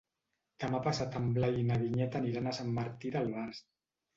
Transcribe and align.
Demà 0.63 0.79
passat 0.87 1.17
en 1.19 1.27
Blai 1.35 1.61
i 1.65 1.67
na 1.69 1.77
Vinyet 1.83 2.19
aniran 2.21 2.49
a 2.49 2.55
Sant 2.61 2.75
Martí 2.81 3.17
d'Albars. 3.17 3.63